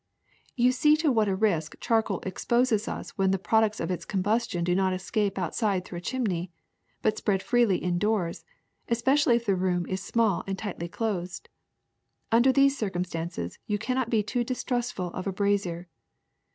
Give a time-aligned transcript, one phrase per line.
[0.01, 0.03] ^
[0.35, 4.63] * You see to what a risk charcoal exposes us when the products of its combustion
[4.63, 6.49] do not escape outside through a chimney,
[7.03, 8.43] but spread freely indoors,
[8.89, 11.49] espe cially if the room is small and tightly closed.
[12.31, 15.87] Under these conditions you cannot be too distrustful of a brazier.